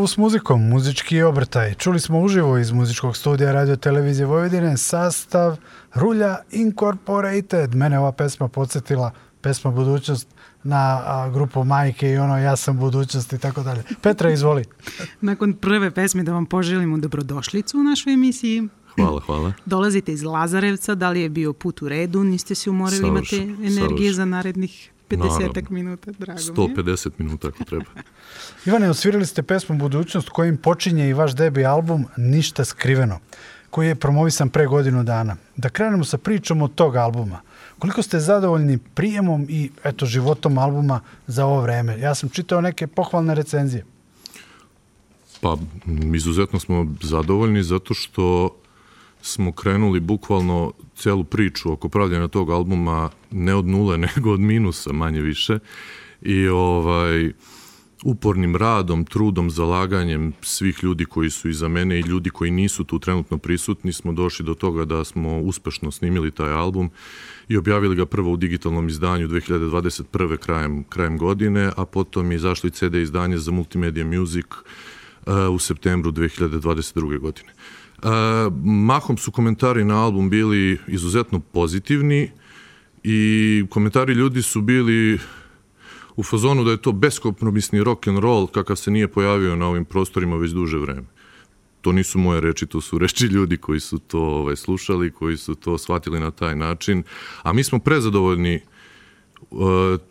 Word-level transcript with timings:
Randevu 0.04 0.14
s 0.14 0.18
muzikom, 0.18 0.70
muzički 0.70 1.22
obrtaj. 1.22 1.74
Čuli 1.74 2.00
smo 2.00 2.22
uživo 2.22 2.58
iz 2.58 2.72
muzičkog 2.72 3.18
studija 3.18 3.52
Radio 3.52 3.76
Televizije 3.76 4.26
Vojvodine 4.26 4.78
sastav 4.78 5.58
Rulja 5.94 6.38
Incorporated. 6.52 7.76
Mene 7.76 8.00
ova 8.00 8.12
pesma 8.12 8.48
podsjetila, 8.48 9.12
pesma 9.42 9.72
Budućnost, 9.72 10.28
na 10.64 11.02
a, 11.06 11.30
grupu 11.30 11.64
Majke 11.64 12.10
i 12.10 12.18
ono 12.18 12.38
Ja 12.38 12.56
sam 12.56 12.80
budućnost 12.80 13.34
i 13.34 13.38
tako 13.38 13.64
dalje. 13.64 13.84
Petra, 14.02 14.32
izvoli. 14.32 14.66
Nakon 15.22 15.54
prve 15.54 15.92
pesme 15.92 16.24
da 16.24 16.34
vam 16.34 16.46
poželimo 16.46 16.98
dobrodošlicu 16.98 17.80
u 17.80 17.84
našoj 17.84 18.14
emisiji. 18.14 18.68
Hvala, 18.96 19.22
hvala. 19.26 19.54
Dolazite 19.66 20.14
iz 20.14 20.24
Lazarevca, 20.24 20.96
da 20.96 21.10
li 21.10 21.22
je 21.22 21.30
bio 21.30 21.54
put 21.54 21.82
u 21.82 21.90
redu, 21.90 22.24
niste 22.24 22.56
se 22.56 22.70
umorili, 22.70 23.02
Savršen, 23.02 23.42
imate 23.42 23.64
energije 23.68 23.80
savršen. 23.82 24.14
za 24.14 24.26
narednih 24.26 24.93
50 25.18 25.42
Naravno. 25.42 25.64
minuta, 25.70 26.12
drago 26.12 26.40
mi 26.40 26.48
je. 26.48 26.76
150 26.76 27.10
minuta 27.18 27.48
ako 27.48 27.64
treba. 27.64 27.86
Ivane, 28.66 28.90
osvirali 28.90 29.26
ste 29.26 29.44
pesmu 29.44 29.78
Budućnost 29.78 30.30
kojim 30.30 30.58
počinje 30.58 31.10
i 31.10 31.14
vaš 31.14 31.36
debi 31.36 31.66
album 31.66 32.06
Ništa 32.18 32.66
skriveno, 32.66 33.20
koji 33.70 33.88
je 33.88 33.96
promovisan 33.96 34.50
pre 34.50 34.66
godinu 34.68 35.04
dana. 35.04 35.36
Da 35.56 35.70
krenemo 35.70 36.04
sa 36.04 36.18
pričom 36.18 36.62
od 36.62 36.76
tog 36.76 36.96
albuma. 36.96 37.42
Koliko 37.80 38.02
ste 38.02 38.20
zadovoljni 38.20 38.78
prijemom 38.78 39.46
i 39.50 39.70
eto 39.84 40.06
životom 40.06 40.58
albuma 40.58 41.02
za 41.28 41.46
ovo 41.46 41.62
vreme? 41.62 42.00
Ja 42.00 42.16
sam 42.16 42.30
čitao 42.30 42.62
neke 42.62 42.88
pohvalne 42.88 43.36
recenzije. 43.36 43.86
Pa, 45.42 45.58
izuzetno 46.16 46.60
smo 46.60 46.88
zadovoljni 47.02 47.64
zato 47.64 47.94
što 47.94 48.56
smo 49.24 49.52
krenuli 49.52 50.00
bukvalno 50.00 50.72
celu 50.96 51.24
priču 51.24 51.72
oko 51.72 51.90
pravljanja 51.90 52.28
tog 52.28 52.50
albuma 52.50 53.10
ne 53.32 53.56
od 53.56 53.66
nule, 53.66 53.98
nego 54.16 54.32
od 54.32 54.40
minusa 54.40 54.94
manje 54.94 55.22
više. 55.22 55.60
I 56.22 56.48
ovaj, 56.48 57.32
upornim 58.04 58.56
radom, 58.56 59.06
trudom, 59.06 59.50
zalaganjem 59.50 60.34
svih 60.42 60.84
ljudi 60.84 61.06
koji 61.06 61.30
su 61.30 61.50
iza 61.50 61.68
mene 61.68 62.00
i 62.00 62.02
ljudi 62.02 62.30
koji 62.30 62.52
nisu 62.52 62.84
tu 62.84 63.00
trenutno 63.00 63.38
prisutni 63.38 63.94
smo 63.94 64.14
došli 64.14 64.46
do 64.46 64.54
toga 64.54 64.86
da 64.86 65.04
smo 65.04 65.40
uspešno 65.40 65.92
snimili 65.92 66.32
taj 66.32 66.52
album 66.52 66.90
i 67.48 67.58
objavili 67.58 67.96
ga 67.96 68.06
prvo 68.06 68.32
u 68.32 68.38
digitalnom 68.38 68.88
izdanju 68.88 69.28
2021. 69.28 70.38
krajem, 70.38 70.84
krajem 70.84 71.18
godine, 71.18 71.72
a 71.78 71.86
potom 71.86 72.32
je 72.32 72.36
izašli 72.36 72.72
CD 72.72 72.96
izdanje 72.96 73.38
za 73.38 73.52
Multimedia 73.52 74.06
Music 74.06 74.46
uh, 74.46 75.34
u 75.52 75.60
septembru 75.60 76.12
2022. 76.12 77.20
godine. 77.20 77.54
Mahom 78.64 79.18
su 79.18 79.32
komentari 79.32 79.84
na 79.86 80.04
album 80.04 80.30
bili 80.30 80.80
izuzetno 80.88 81.40
pozitivni 81.40 82.32
i 83.04 83.66
komentari 83.70 84.14
ljudi 84.14 84.42
su 84.42 84.62
bili 84.62 85.20
u 86.16 86.24
fazonu 86.24 86.64
da 86.64 86.72
je 86.72 86.82
to 86.82 86.92
beskompromisni 86.92 87.84
rock 87.84 88.08
and 88.08 88.20
roll 88.20 88.48
kakav 88.48 88.76
se 88.76 88.92
nije 88.92 89.08
pojavio 89.08 89.56
na 89.56 89.68
ovim 89.68 89.86
prostorima 89.86 90.36
već 90.36 90.52
duže 90.52 90.78
vreme. 90.78 91.04
To 91.82 91.92
nisu 91.92 92.20
moje 92.20 92.42
reči, 92.42 92.66
to 92.66 92.82
su 92.82 92.98
reči 92.98 93.26
ljudi 93.26 93.58
koji 93.58 93.80
su 93.80 94.00
to 94.00 94.20
ovaj, 94.20 94.56
slušali, 94.56 95.12
koji 95.12 95.38
su 95.38 95.56
to 95.56 95.78
shvatili 95.78 96.20
na 96.20 96.32
taj 96.32 96.56
način. 96.56 97.04
A 97.44 97.54
mi 97.54 97.64
smo 97.64 97.80
prezadovoljni 97.80 98.56
uh, 98.56 98.73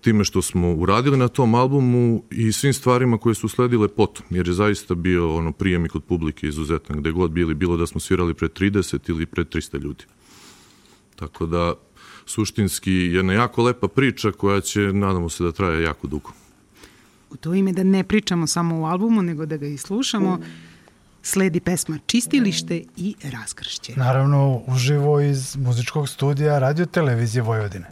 time 0.00 0.24
što 0.24 0.42
smo 0.42 0.72
uradili 0.72 1.16
na 1.16 1.28
tom 1.28 1.54
albumu 1.54 2.22
i 2.30 2.52
svim 2.52 2.72
stvarima 2.72 3.18
koje 3.18 3.34
su 3.34 3.48
sledile 3.48 3.88
potom, 3.88 4.26
jer 4.30 4.48
je 4.48 4.54
zaista 4.54 4.94
bio 4.94 5.36
ono 5.36 5.52
prijem 5.52 5.86
i 5.86 5.88
kod 5.88 6.04
publike 6.04 6.46
izuzetan, 6.48 6.96
gde 7.00 7.10
god 7.10 7.30
bili, 7.30 7.54
bilo 7.54 7.76
da 7.76 7.86
smo 7.86 8.00
svirali 8.00 8.34
pred 8.34 8.52
30 8.52 9.10
ili 9.10 9.26
pred 9.26 9.48
300 9.48 9.82
ljudi. 9.82 10.04
Tako 11.16 11.46
da, 11.46 11.74
suštinski, 12.26 12.92
jedna 12.92 13.32
jako 13.32 13.62
lepa 13.62 13.88
priča 13.88 14.32
koja 14.32 14.60
će, 14.60 14.80
nadamo 14.80 15.28
se, 15.28 15.44
da 15.44 15.52
traje 15.52 15.82
jako 15.82 16.06
dugo. 16.06 16.30
U 17.30 17.36
to 17.36 17.54
ime 17.54 17.72
da 17.72 17.82
ne 17.82 18.04
pričamo 18.04 18.46
samo 18.46 18.80
u 18.80 18.84
albumu, 18.84 19.22
nego 19.22 19.46
da 19.46 19.56
ga 19.56 19.66
i 19.66 19.76
slušamo, 19.78 20.38
sledi 21.22 21.60
pesma 21.60 21.98
Čistilište 22.06 22.84
i 22.96 23.14
Raskršće. 23.22 23.92
Naravno, 23.96 24.62
uživo 24.66 25.20
iz 25.20 25.56
muzičkog 25.56 26.08
studija 26.08 26.58
Radio 26.58 26.86
Televizije 26.86 27.42
Vojvodine. 27.42 27.86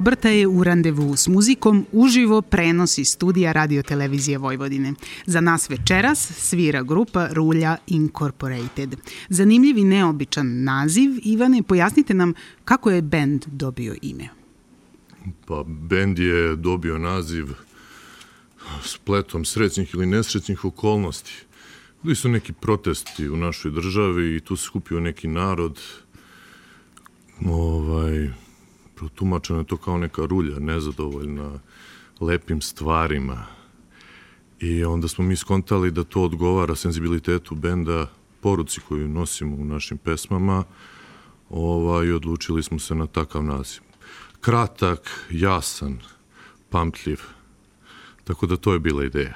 Muzičke 0.00 0.10
obrtaje 0.10 0.46
u 0.46 0.64
randevu 0.64 1.16
s 1.16 1.28
muzikom 1.28 1.86
uživo 1.92 2.42
prenosi 2.42 3.04
studija 3.04 3.52
Radio 3.52 3.82
Televizije 3.82 4.38
Vojvodine. 4.38 4.94
Za 5.26 5.40
nas 5.40 5.70
večeras 5.70 6.32
svira 6.38 6.82
grupa 6.82 7.28
Rulja 7.32 7.76
Incorporated. 7.86 8.96
Zanimljiv 9.28 9.78
i 9.78 9.84
neobičan 9.84 10.64
naziv. 10.64 11.10
Ivane, 11.24 11.62
pojasnite 11.62 12.14
nam 12.14 12.34
kako 12.64 12.90
je 12.90 13.02
bend 13.02 13.44
dobio 13.46 13.94
ime. 14.02 14.28
Pa, 15.46 15.64
bend 15.66 16.18
je 16.18 16.56
dobio 16.56 16.98
naziv 16.98 17.46
spletom 18.84 19.44
srećnih 19.44 19.94
ili 19.94 20.06
nesrećnih 20.06 20.64
okolnosti. 20.64 21.32
Bili 22.02 22.16
su 22.16 22.28
neki 22.28 22.52
protesti 22.52 23.28
u 23.28 23.36
našoj 23.36 23.70
državi 23.70 24.36
i 24.36 24.40
tu 24.40 24.56
se 24.56 24.64
skupio 24.64 25.00
neki 25.00 25.28
narod 25.28 25.80
ovaj, 27.46 28.30
protumačeno 29.00 29.58
je 29.58 29.64
to 29.64 29.76
kao 29.76 29.98
neka 29.98 30.26
rulja, 30.26 30.58
nezadovoljna 30.58 31.58
lepim 32.20 32.60
stvarima. 32.60 33.46
I 34.60 34.84
onda 34.84 35.08
smo 35.08 35.24
mi 35.24 35.36
skontali 35.36 35.90
da 35.90 36.04
to 36.04 36.22
odgovara 36.22 36.74
senzibilitetu 36.74 37.54
benda, 37.54 38.06
poruci 38.40 38.80
koju 38.80 39.08
nosimo 39.08 39.56
u 39.56 39.64
našim 39.64 39.98
pesmama 39.98 40.64
ovaj, 41.50 42.06
i 42.06 42.12
odlučili 42.12 42.62
smo 42.62 42.78
se 42.78 42.94
na 42.94 43.06
takav 43.06 43.44
naziv. 43.44 43.80
Kratak, 44.40 45.26
jasan, 45.30 45.98
pamtljiv. 46.70 47.20
Tako 48.24 48.46
da 48.46 48.56
to 48.56 48.72
je 48.72 48.78
bila 48.78 49.04
ideja. 49.04 49.34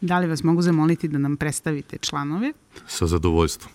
Da 0.00 0.18
li 0.18 0.26
vas 0.26 0.42
mogu 0.42 0.62
zamoliti 0.62 1.08
da 1.08 1.18
nam 1.18 1.36
predstavite 1.36 1.98
članove? 1.98 2.52
Sa 2.86 3.06
zadovoljstvom. 3.06 3.72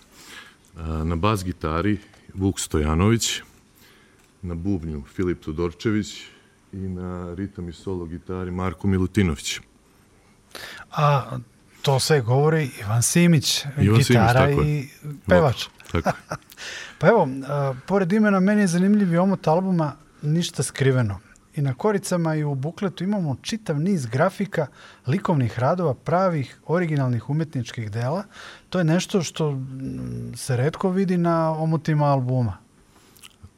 Na 1.03 1.15
bas 1.15 1.45
gitari 1.45 1.97
Vuk 2.33 2.59
Stojanović, 2.59 3.41
na 4.41 4.55
bubnju 4.55 5.03
Filip 5.15 5.43
Todorčević 5.43 6.21
i 6.73 6.77
na 6.77 7.33
ritam 7.33 7.69
i 7.69 7.73
solo 7.73 8.05
gitari 8.05 8.51
Marko 8.51 8.87
Milutinović. 8.87 9.59
A 10.91 11.37
to 11.81 11.99
sve 11.99 12.21
govori 12.21 12.69
Ivan 12.79 13.01
Simić, 13.01 13.65
Ivan 13.81 13.97
gitara 13.97 14.47
Simić, 14.47 14.65
i 14.65 14.89
pevač. 15.27 15.65
Tako. 15.91 16.11
pa 16.99 17.07
evo, 17.07 17.27
a, 17.47 17.73
pored 17.87 18.11
imena, 18.11 18.39
meni 18.39 18.61
je 18.61 18.67
zanimljiv 18.67 19.13
i 19.13 19.17
omot 19.17 19.47
albuma 19.47 19.95
Ništa 20.21 20.63
skriveno. 20.63 21.19
I 21.55 21.61
na 21.61 21.73
koricama 21.73 22.35
i 22.35 22.43
u 22.43 22.55
bukletu 22.55 23.03
imamo 23.03 23.35
čitav 23.41 23.79
niz 23.79 24.05
grafika, 24.05 24.67
likovnih 25.07 25.59
radova, 25.59 25.93
pravih, 25.93 26.59
originalnih 26.65 27.29
umetničkih 27.29 27.91
dela. 27.91 28.23
To 28.69 28.77
je 28.77 28.83
nešto 28.83 29.21
što 29.23 29.61
se 30.35 30.57
redko 30.57 30.89
vidi 30.89 31.17
na 31.17 31.51
omotima 31.51 32.05
albuma. 32.05 32.57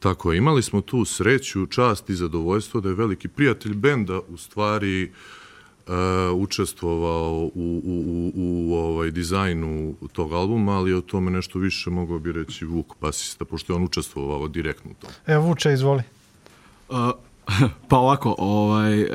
Tako 0.03 0.31
je, 0.31 0.37
imali 0.37 0.63
smo 0.63 0.81
tu 0.81 1.05
sreću, 1.05 1.65
čast 1.65 2.09
i 2.09 2.15
zadovoljstvo 2.15 2.81
da 2.81 2.89
je 2.89 2.95
veliki 2.95 3.27
prijatelj 3.27 3.73
benda 3.73 4.19
u 4.29 4.37
stvari 4.37 5.11
uh, 5.87 5.93
učestvovao 6.35 7.33
u, 7.33 7.51
u, 7.55 7.81
u, 7.85 8.31
u 8.35 8.75
ovaj, 8.75 9.11
dizajnu 9.11 9.95
tog 10.13 10.33
albuma, 10.33 10.71
ali 10.71 10.93
o 10.93 11.01
tome 11.01 11.31
nešto 11.31 11.59
više 11.59 11.89
mogao 11.89 12.19
bi 12.19 12.31
reći 12.31 12.65
Vuk 12.65 12.93
basista, 13.01 13.45
pošto 13.45 13.73
je 13.73 13.77
on 13.77 13.83
učestvovao 13.83 14.47
direktno 14.47 14.91
u 14.91 14.93
tom. 14.93 15.11
Evo 15.25 15.45
Vuče, 15.45 15.73
izvoli. 15.73 16.03
Uh, 16.89 16.97
pa 17.89 17.97
ovako, 17.97 18.35
ovaj, 18.37 19.07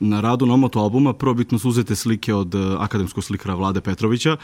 na 0.00 0.20
radu 0.20 0.46
na 0.46 0.54
omotu 0.54 0.78
albuma 0.78 1.12
prvobitno 1.12 1.58
su 1.58 1.68
uzete 1.68 1.96
slike 1.96 2.34
od 2.34 2.54
akademskog 2.78 3.24
slikara 3.24 3.54
Vlade 3.54 3.80
Petrovića 3.80 4.36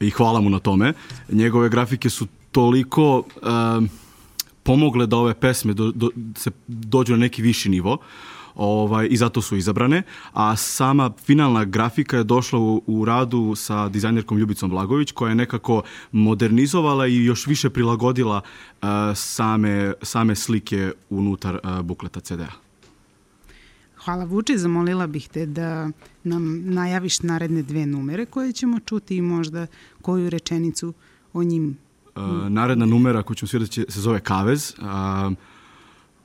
i 0.00 0.10
hvala 0.10 0.40
mu 0.40 0.50
na 0.50 0.58
tome. 0.58 0.92
Njegove 1.28 1.68
grafike 1.68 2.10
su 2.10 2.26
toliko... 2.52 3.18
Uh, 3.18 4.01
pomogle 4.62 5.06
da 5.06 5.16
ove 5.16 5.34
pesme 5.34 5.72
do, 5.72 5.92
do, 5.94 6.10
se 6.36 6.50
dođu 6.66 7.12
na 7.12 7.18
neki 7.18 7.42
viši 7.42 7.68
nivo 7.68 7.98
ovaj, 8.54 9.08
i 9.10 9.16
zato 9.16 9.42
su 9.42 9.56
izabrane, 9.56 10.02
a 10.32 10.56
sama 10.56 11.10
finalna 11.24 11.64
grafika 11.64 12.16
je 12.16 12.24
došla 12.24 12.58
u, 12.58 12.82
u 12.86 13.04
radu 13.04 13.54
sa 13.56 13.88
dizajnerkom 13.88 14.38
Ljubicom 14.38 14.70
Blagović, 14.70 15.12
koja 15.12 15.28
je 15.28 15.34
nekako 15.34 15.82
modernizovala 16.12 17.06
i 17.06 17.24
još 17.24 17.46
više 17.46 17.70
prilagodila 17.70 18.40
uh, 18.40 18.88
same, 19.14 19.92
same 20.02 20.34
slike 20.34 20.92
unutar 21.10 21.60
uh, 21.64 21.80
bukleta 21.80 22.20
CD-a. 22.20 22.52
Hvala 24.04 24.24
Vuče, 24.24 24.58
zamolila 24.58 25.06
bih 25.06 25.28
te 25.28 25.46
da 25.46 25.90
nam 26.24 26.62
najaviš 26.64 27.20
naredne 27.20 27.62
dve 27.62 27.86
numere 27.86 28.26
koje 28.26 28.52
ćemo 28.52 28.80
čuti 28.80 29.16
i 29.16 29.22
možda 29.22 29.66
koju 30.02 30.30
rečenicu 30.30 30.92
o 31.32 31.42
njim 31.42 31.78
naredna 32.48 32.86
numera 32.86 33.22
koju 33.22 33.34
ćemo 33.34 33.48
svirati 33.48 33.84
se 33.88 34.00
zove 34.00 34.20
Kavez. 34.20 34.74
Uh, 34.78 35.32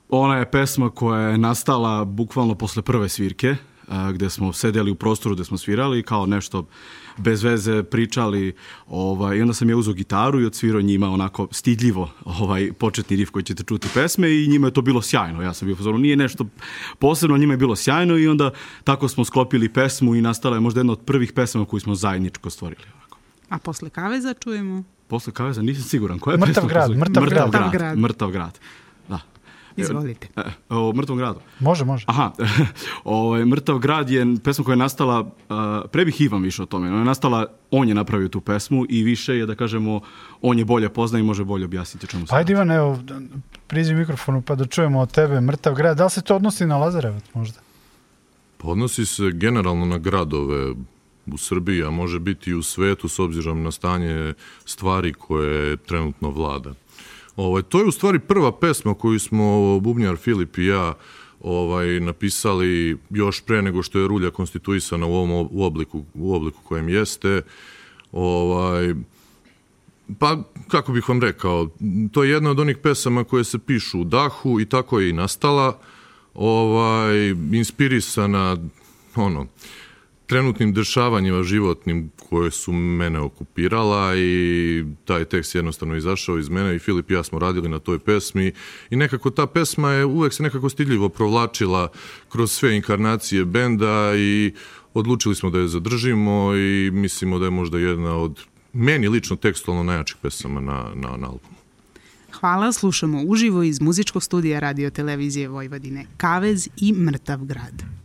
ona 0.08 0.36
je 0.36 0.50
pesma 0.50 0.90
koja 0.90 1.20
je 1.20 1.38
nastala 1.38 2.04
bukvalno 2.04 2.54
posle 2.54 2.82
prve 2.82 3.08
svirke, 3.08 3.50
uh, 3.50 4.10
gde 4.14 4.30
smo 4.30 4.52
sedeli 4.52 4.90
u 4.90 4.94
prostoru 4.94 5.34
gde 5.34 5.44
smo 5.44 5.58
svirali 5.58 6.02
kao 6.02 6.26
nešto 6.26 6.66
bez 7.16 7.42
veze 7.42 7.82
pričali 7.82 8.54
ovaj, 8.86 9.36
i 9.36 9.42
onda 9.42 9.54
sam 9.54 9.70
ja 9.70 9.76
uzao 9.76 9.94
gitaru 9.94 10.40
i 10.40 10.46
odsvirao 10.46 10.80
njima 10.80 11.10
onako 11.10 11.48
stidljivo 11.50 12.10
ovaj, 12.24 12.72
početni 12.72 13.16
rif 13.16 13.30
koji 13.30 13.42
ćete 13.42 13.62
čuti 13.62 13.88
pesme 13.94 14.30
i 14.30 14.48
njima 14.48 14.66
je 14.66 14.72
to 14.72 14.82
bilo 14.82 15.02
sjajno. 15.02 15.42
Ja 15.42 15.54
sam 15.54 15.66
bio 15.66 15.76
pozorom, 15.76 16.00
nije 16.00 16.16
nešto 16.16 16.46
posebno, 16.98 17.38
njima 17.38 17.52
je 17.52 17.58
bilo 17.58 17.76
sjajno 17.76 18.18
i 18.18 18.28
onda 18.28 18.50
tako 18.84 19.08
smo 19.08 19.24
sklopili 19.24 19.68
pesmu 19.68 20.14
i 20.14 20.20
nastala 20.20 20.56
je 20.56 20.60
možda 20.60 20.80
jedna 20.80 20.92
od 20.92 21.00
prvih 21.00 21.32
pesama 21.32 21.64
koju 21.64 21.80
smo 21.80 21.94
zajedničko 21.94 22.50
stvorili. 22.50 22.84
Ovako. 22.94 23.18
A 23.48 23.58
posle 23.58 23.90
Kaveza 23.90 24.34
čujemo? 24.34 24.84
Posle 25.08 25.32
Kaveza 25.32 25.62
nisam 25.62 25.82
siguran. 25.82 26.18
Koja 26.18 26.34
je 26.34 26.38
mrtav 26.38 26.66
grad, 26.66 26.90
mrtav, 26.90 27.22
mrtav 27.22 27.50
grad. 27.50 27.50
grad. 27.50 27.72
grad. 27.72 27.98
Mrtav 27.98 28.30
grad. 28.30 28.58
Da. 29.08 29.20
Izvolite. 29.82 30.28
E, 30.36 30.42
o 30.68 30.92
mrtvom 30.92 31.18
gradu. 31.18 31.40
Može, 31.60 31.84
može. 31.84 32.04
Aha, 32.08 32.32
o, 33.04 33.16
ovaj, 33.26 33.44
Mrtav 33.44 33.78
grad 33.78 34.10
je 34.10 34.26
pesma 34.44 34.64
koja 34.64 34.72
je 34.72 34.76
nastala, 34.76 35.20
uh, 35.20 35.30
pre 35.92 36.04
bih 36.04 36.20
Ivan 36.20 36.42
više 36.42 36.62
o 36.62 36.66
tome, 36.66 36.88
ona 36.88 36.98
je 36.98 37.04
nastala, 37.04 37.46
on 37.70 37.88
je 37.88 37.94
napravio 37.94 38.28
tu 38.28 38.40
pesmu 38.40 38.86
i 38.88 39.02
više 39.02 39.36
je, 39.36 39.46
da 39.46 39.54
kažemo, 39.54 40.00
on 40.42 40.58
je 40.58 40.64
bolje 40.64 40.88
pozna 40.88 41.18
i 41.18 41.22
može 41.22 41.44
bolje 41.44 41.64
objasniti 41.64 42.06
čemu 42.06 42.26
se. 42.26 42.34
Ajde 42.34 42.52
Ivan, 42.52 42.70
evo, 42.70 42.98
priđi 43.66 43.94
mikrofonu 43.94 44.42
pa 44.42 44.54
da 44.54 44.66
čujemo 44.66 45.00
od 45.00 45.12
tebe 45.12 45.40
Mrtav 45.40 45.74
grad. 45.74 45.96
Da 45.96 46.04
li 46.04 46.10
se 46.10 46.22
to 46.22 46.36
odnosi 46.36 46.66
na 46.66 46.76
Lazarevac 46.76 47.24
možda? 47.34 47.60
Pa 48.56 48.68
odnosi 48.68 49.06
se 49.06 49.30
generalno 49.32 49.86
na 49.86 49.98
gradove, 49.98 50.74
u 51.32 51.36
Srbiji, 51.36 51.82
a 51.82 51.90
može 51.90 52.18
biti 52.18 52.50
i 52.50 52.54
u 52.54 52.62
svetu 52.62 53.08
s 53.08 53.18
obzirom 53.18 53.62
na 53.62 53.70
stanje 53.70 54.34
stvari 54.64 55.12
koje 55.12 55.76
trenutno 55.76 56.30
vlada. 56.30 56.74
Ovaj, 57.36 57.62
to 57.62 57.78
je 57.78 57.84
u 57.84 57.92
stvari 57.92 58.18
prva 58.18 58.52
pesma 58.52 58.94
koju 58.94 59.18
smo 59.18 59.80
Bubnjar 59.80 60.16
Filip 60.16 60.58
i 60.58 60.66
ja 60.66 60.94
ovaj 61.40 62.00
napisali 62.00 62.98
još 63.10 63.40
pre 63.40 63.62
nego 63.62 63.82
što 63.82 63.98
je 63.98 64.08
rulja 64.08 64.30
konstituisana 64.30 65.06
u 65.06 65.14
ovom 65.14 65.48
u 65.50 65.64
obliku 65.64 66.04
u 66.14 66.34
obliku 66.34 66.60
kojem 66.62 66.88
jeste. 66.88 67.42
Ovaj 68.12 68.94
pa 70.18 70.36
kako 70.68 70.92
bih 70.92 71.08
vam 71.08 71.20
rekao, 71.20 71.68
to 72.12 72.24
je 72.24 72.30
jedna 72.30 72.50
od 72.50 72.60
onih 72.60 72.76
pesama 72.76 73.24
koje 73.24 73.44
se 73.44 73.58
pišu 73.58 74.00
u 74.00 74.04
dahu 74.04 74.60
i 74.60 74.66
tako 74.66 75.00
je 75.00 75.10
i 75.10 75.12
nastala. 75.12 75.78
Ovaj 76.34 77.28
inspirisana 77.52 78.56
ono 79.16 79.46
trenutnim 80.28 80.72
dešavanjima 80.72 81.42
životnim 81.42 82.10
koje 82.28 82.50
su 82.50 82.72
mene 82.72 83.20
okupirala 83.20 84.16
i 84.16 84.84
taj 85.04 85.24
tekst 85.24 85.54
jednostavno 85.54 85.96
izašao 85.96 86.38
iz 86.38 86.48
mene 86.48 86.76
i 86.76 86.78
Filip 86.78 87.10
i 87.10 87.14
ja 87.14 87.22
smo 87.24 87.38
radili 87.38 87.68
na 87.68 87.78
toj 87.78 87.98
pesmi 87.98 88.52
i 88.90 88.96
nekako 88.96 89.30
ta 89.30 89.46
pesma 89.46 89.92
je 89.92 90.04
uvek 90.04 90.32
se 90.32 90.42
nekako 90.42 90.68
stidljivo 90.68 91.08
provlačila 91.08 91.88
kroz 92.28 92.52
sve 92.52 92.76
inkarnacije 92.76 93.44
benda 93.44 94.12
i 94.16 94.52
odlučili 94.94 95.34
smo 95.34 95.50
da 95.50 95.58
je 95.58 95.68
zadržimo 95.68 96.54
i 96.54 96.90
mislimo 96.90 97.38
da 97.38 97.44
je 97.44 97.50
možda 97.50 97.78
jedna 97.78 98.16
od 98.16 98.40
meni 98.72 99.08
lično 99.08 99.36
tekstualno 99.36 99.82
najjačih 99.82 100.16
pesama 100.22 100.60
na, 100.60 100.90
na, 100.94 101.16
na 101.16 101.26
albumu. 101.26 101.58
Hvala, 102.32 102.72
slušamo 102.72 103.22
uživo 103.26 103.62
iz 103.62 103.80
muzičkog 103.80 104.22
studija 104.22 104.60
Radio 104.60 104.90
Televizije 104.90 105.48
Vojvodine 105.48 106.06
Kavez 106.16 106.68
i 106.76 106.92
Mrtav 106.92 107.44
grad. 107.44 107.97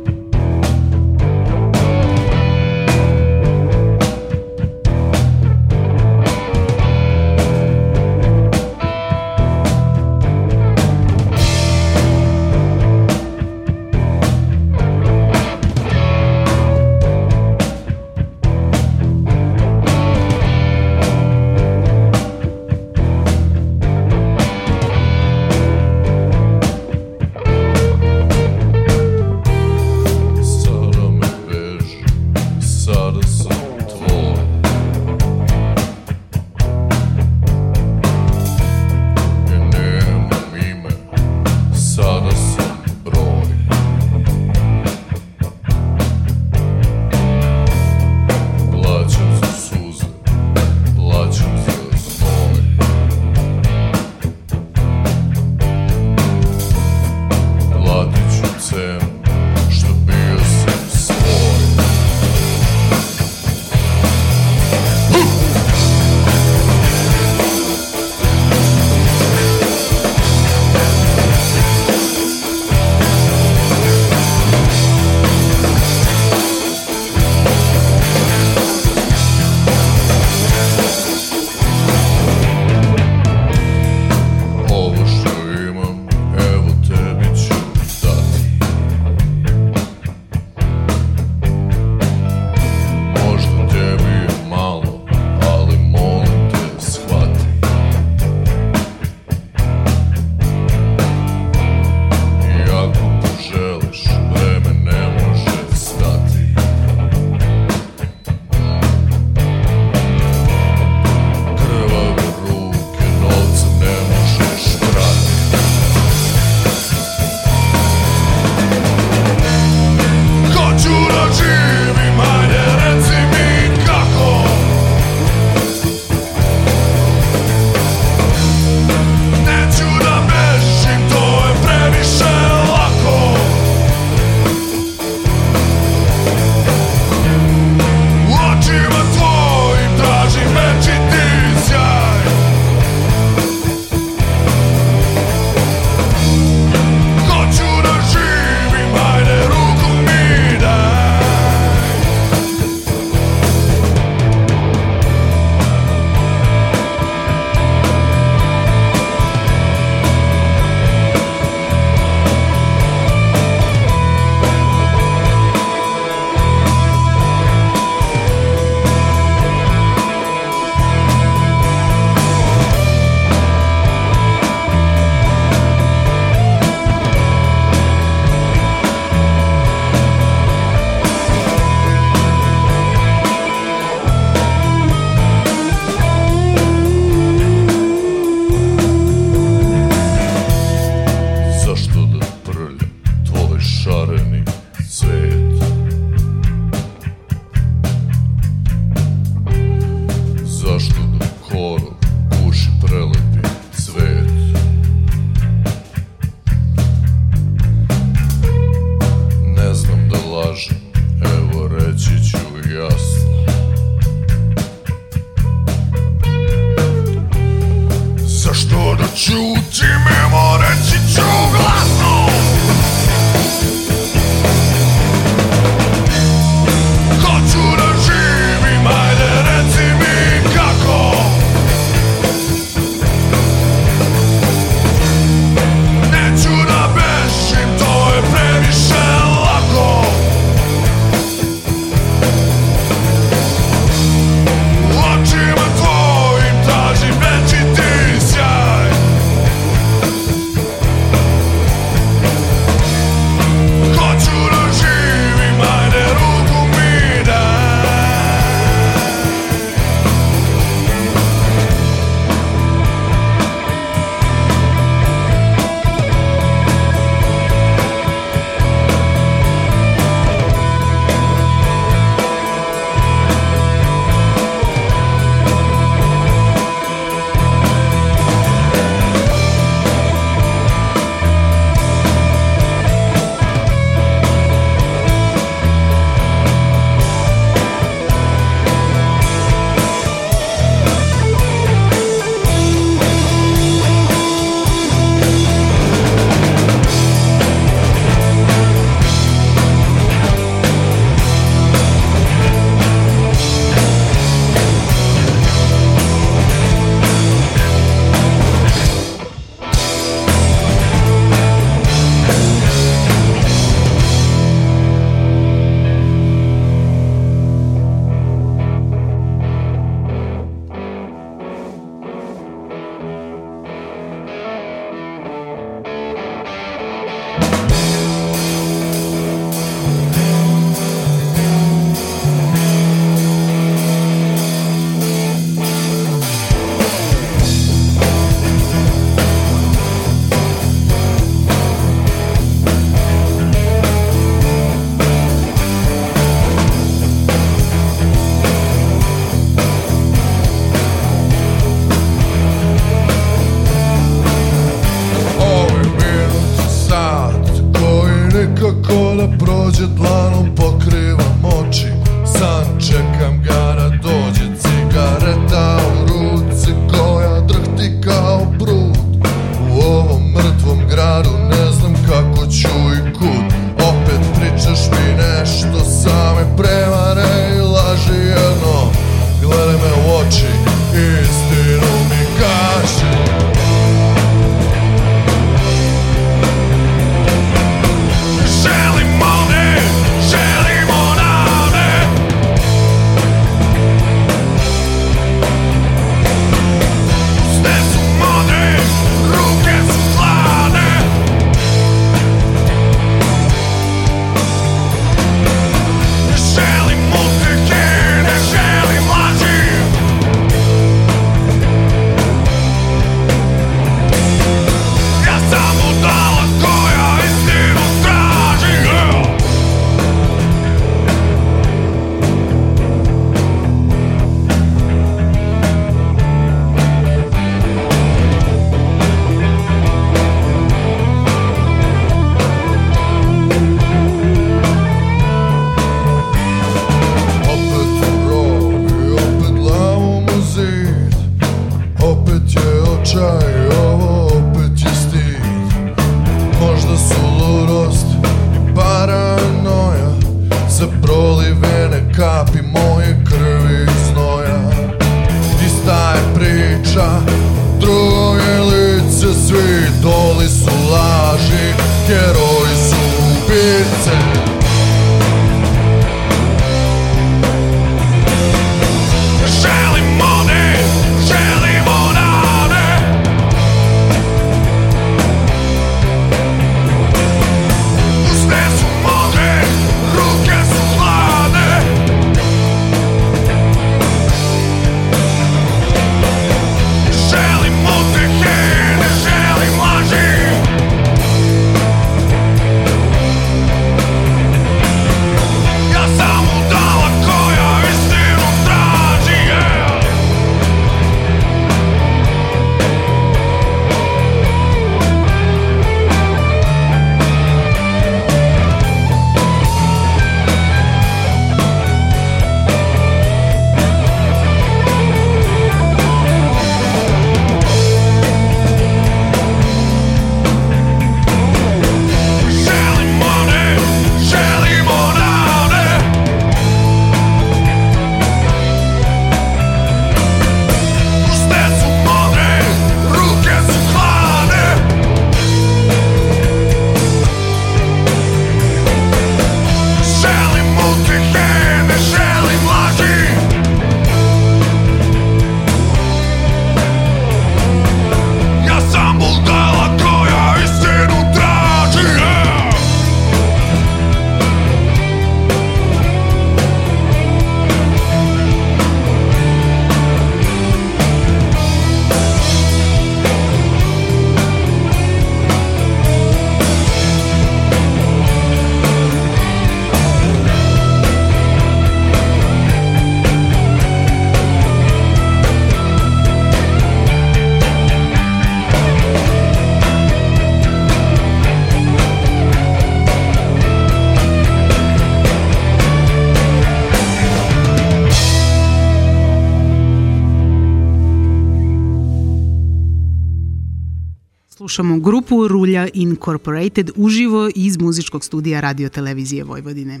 Slušamo 594.72 594.98
grupu 594.98 595.48
Rulja 595.48 595.88
Incorporated 595.94 596.90
uživo 596.96 597.50
iz 597.54 597.78
muzičkog 597.80 598.24
studija 598.24 598.60
Radio 598.60 598.88
Televizije 598.88 599.44
Vojvodine. 599.44 600.00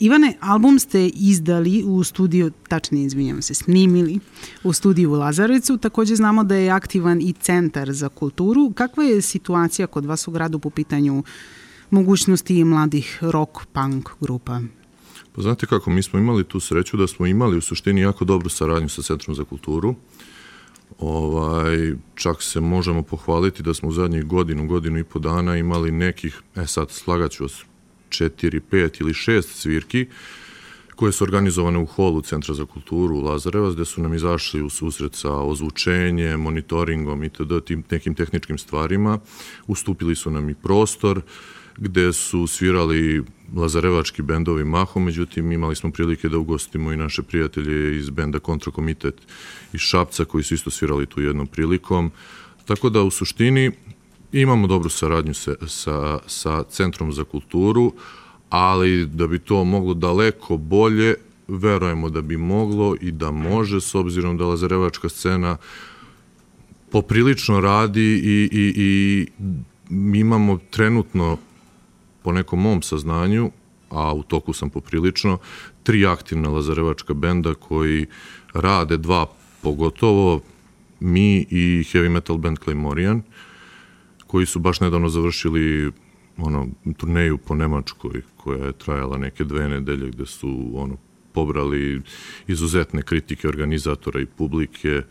Ivane, 0.00 0.36
album 0.40 0.78
ste 0.78 1.08
izdali 1.08 1.84
u 1.86 2.04
studiju, 2.04 2.50
tačnije 2.68 3.06
izvinjam 3.06 3.42
se, 3.42 3.54
snimili 3.54 4.18
u 4.64 4.72
studiju 4.72 5.10
u 5.10 5.14
Lazarevcu. 5.14 5.76
Takođe 5.78 6.16
znamo 6.16 6.44
da 6.44 6.54
je 6.54 6.70
aktivan 6.70 7.20
i 7.20 7.32
Centar 7.32 7.92
za 7.92 8.08
kulturu. 8.08 8.72
Kakva 8.74 9.04
je 9.04 9.22
situacija 9.22 9.86
kod 9.86 10.04
vas 10.04 10.28
u 10.28 10.30
gradu 10.30 10.58
po 10.58 10.70
pitanju 10.70 11.22
mogućnosti 11.90 12.64
mladih 12.64 13.18
rock, 13.20 13.66
punk 13.72 14.08
grupa? 14.20 14.60
Pa 15.32 15.42
znate 15.42 15.66
kako, 15.66 15.90
mi 15.90 16.02
smo 16.02 16.18
imali 16.18 16.44
tu 16.44 16.60
sreću 16.60 16.96
da 16.96 17.06
smo 17.06 17.26
imali 17.26 17.56
u 17.56 17.60
suštini 17.60 18.00
jako 18.00 18.24
dobru 18.24 18.48
saradnju 18.48 18.88
sa 18.88 19.02
Centrom 19.02 19.36
za 19.36 19.44
kulturu. 19.44 19.94
Ovaj, 21.00 21.92
čak 22.14 22.42
se 22.42 22.60
možemo 22.60 23.02
pohvaliti 23.02 23.62
da 23.62 23.74
smo 23.74 23.88
u 23.88 23.92
zadnjih 23.92 24.24
godinu, 24.24 24.66
godinu 24.66 24.98
i 24.98 25.04
po 25.04 25.18
dana 25.18 25.56
imali 25.56 25.90
nekih, 25.90 26.40
e 26.56 26.66
sad 26.66 26.90
slagaću 26.90 27.44
vas, 27.44 27.64
četiri, 28.08 28.60
pet 28.60 29.00
ili 29.00 29.14
šest 29.14 29.48
svirki 29.48 30.06
koje 31.00 31.12
su 31.12 31.24
organizovane 31.24 31.78
u 31.78 31.86
holu 31.86 32.22
Centra 32.22 32.54
za 32.54 32.66
kulturu 32.66 33.16
u 33.16 33.20
Lazarevac, 33.20 33.74
gde 33.74 33.84
su 33.84 34.02
nam 34.02 34.14
izašli 34.14 34.62
u 34.62 34.70
susret 34.70 35.14
sa 35.14 35.32
ozvučenjem, 35.32 36.40
monitoringom 36.40 37.24
i 37.24 37.30
tim 37.64 37.84
nekim 37.90 38.14
tehničkim 38.14 38.58
stvarima. 38.58 39.18
Ustupili 39.66 40.14
su 40.14 40.30
nam 40.30 40.50
i 40.50 40.54
prostor 40.54 41.20
gde 41.76 42.12
su 42.12 42.46
svirali 42.46 43.22
lazarevački 43.56 44.22
bendovi 44.22 44.64
mahom, 44.64 45.04
međutim 45.04 45.52
imali 45.52 45.76
smo 45.76 45.90
prilike 45.90 46.28
da 46.28 46.38
ugostimo 46.38 46.92
i 46.92 46.96
naše 46.96 47.22
prijatelje 47.22 47.96
iz 47.96 48.10
benda 48.10 48.38
Kontrakomitet 48.38 49.14
iz 49.72 49.80
Šapca 49.80 50.24
koji 50.24 50.44
su 50.44 50.54
isto 50.54 50.70
svirali 50.70 51.06
tu 51.06 51.20
jednom 51.20 51.46
prilikom. 51.46 52.10
Tako 52.64 52.90
da 52.90 53.02
u 53.02 53.10
suštini 53.10 53.70
imamo 54.32 54.66
dobru 54.66 54.88
saradnju 54.88 55.34
sa, 55.34 55.54
sa, 55.66 56.18
sa 56.26 56.62
Centrom 56.62 57.12
za 57.12 57.24
kulturu, 57.24 57.92
ali 58.48 59.06
da 59.06 59.26
bi 59.26 59.38
to 59.38 59.64
moglo 59.64 59.94
daleko 59.94 60.56
bolje, 60.56 61.14
verujemo 61.48 62.10
da 62.10 62.20
bi 62.22 62.36
moglo 62.36 62.96
i 63.00 63.10
da 63.10 63.30
može, 63.30 63.80
s 63.80 63.94
obzirom 63.94 64.36
da 64.36 64.44
lazarevačka 64.44 65.08
scena 65.08 65.56
poprilično 66.90 67.60
radi 67.60 68.20
i, 68.24 68.48
i, 68.52 68.72
i 68.76 69.26
mi 69.88 70.18
imamo 70.18 70.58
trenutno 70.70 71.38
po 72.22 72.32
nekom 72.32 72.60
mom 72.60 72.82
saznanju, 72.82 73.50
a 73.90 74.14
u 74.14 74.22
toku 74.22 74.52
sam 74.52 74.70
poprilično, 74.70 75.38
tri 75.82 76.06
aktivna 76.06 76.48
lazarevačka 76.48 77.14
benda 77.14 77.54
koji 77.54 78.06
rade 78.54 78.96
dva 78.96 79.26
pogotovo, 79.62 80.40
mi 81.00 81.46
i 81.50 81.84
heavy 81.92 82.08
metal 82.08 82.36
band 82.36 82.58
Claymorian, 82.58 83.20
koji 84.26 84.46
su 84.46 84.58
baš 84.58 84.80
nedavno 84.80 85.08
završili 85.08 85.92
ono, 86.36 86.68
turneju 86.96 87.38
po 87.38 87.54
Nemačkoj, 87.54 88.22
koja 88.36 88.66
je 88.66 88.72
trajala 88.72 89.18
neke 89.18 89.44
dve 89.44 89.68
nedelje, 89.68 90.10
gde 90.10 90.26
su 90.26 90.70
ono, 90.74 90.96
pobrali 91.32 92.02
izuzetne 92.46 93.02
kritike 93.02 93.48
organizatora 93.48 94.20
i 94.20 94.26
publike, 94.26 95.02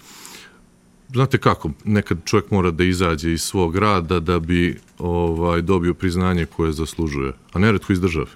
znate 1.14 1.38
kako, 1.38 1.70
nekad 1.86 2.18
čovjek 2.26 2.52
mora 2.52 2.72
da 2.72 2.84
izađe 2.84 3.34
iz 3.34 3.42
svog 3.42 3.78
rada 3.78 4.20
da 4.20 4.40
bi 4.40 4.80
ovaj 5.00 5.62
dobio 5.62 5.94
priznanje 5.94 6.46
koje 6.46 6.72
zaslužuje, 6.72 7.34
a 7.54 7.60
neretko 7.60 7.94
iz 7.94 8.02
države. 8.02 8.32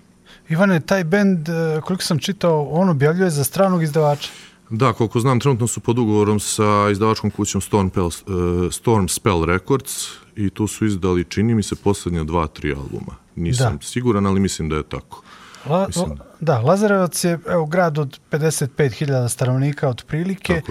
Ivane, 0.50 0.80
taj 0.80 1.04
bend, 1.04 1.50
e, 1.50 1.82
koliko 1.82 2.04
sam 2.04 2.20
čitao, 2.20 2.68
on 2.72 2.90
objavljuje 2.90 3.30
za 3.30 3.44
stranog 3.44 3.84
izdavača. 3.84 4.30
Da, 4.70 4.94
koliko 4.94 5.20
znam, 5.20 5.40
trenutno 5.40 5.68
su 5.68 5.80
pod 5.80 6.00
ugovorom 6.00 6.40
sa 6.40 6.90
izdavačkom 6.92 7.32
kućom 7.32 7.62
Storm, 7.62 7.90
Pel, 7.90 8.06
uh, 8.06 8.14
Storm 8.72 9.08
Spell 9.08 9.46
Records 9.46 9.92
i 10.36 10.50
tu 10.50 10.68
su 10.68 10.86
izdali, 10.86 11.24
čini 11.24 11.56
mi 11.56 11.64
se, 11.64 11.76
poslednja 11.76 12.24
dva, 12.24 12.48
tri 12.48 12.72
albuma. 12.74 13.16
Nisam 13.36 13.78
da. 13.78 13.86
siguran, 13.86 14.26
ali 14.26 14.40
mislim 14.40 14.70
da 14.70 14.76
je 14.76 14.84
tako. 14.84 15.24
La, 15.66 15.88
Mislim. 15.88 16.18
Da, 16.40 16.60
Lazarevac 16.60 17.24
je 17.24 17.40
evo, 17.50 17.66
grad 17.66 17.98
od 17.98 18.20
55.000 18.32 19.30
stanovnika 19.30 19.90
otprilike. 19.90 20.62